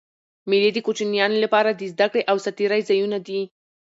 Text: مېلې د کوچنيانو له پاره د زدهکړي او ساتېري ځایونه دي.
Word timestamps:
مېلې 0.49 0.69
د 0.73 0.77
کوچنيانو 0.85 1.35
له 1.43 1.47
پاره 1.53 1.71
د 1.75 1.81
زدهکړي 1.91 2.21
او 2.31 2.37
ساتېري 2.45 2.81
ځایونه 2.89 3.17
دي. 3.27 3.41